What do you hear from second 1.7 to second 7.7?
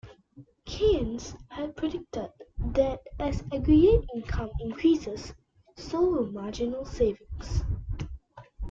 predicted that as aggregate income increases, so will marginal savings.